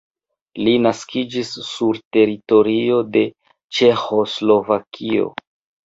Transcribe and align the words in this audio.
Li 0.67 0.71
naskiĝis 0.85 1.51
sur 1.67 2.01
teritorio 2.19 2.99
de 3.13 3.25
Ĉeĥoslovakio. 3.81 5.35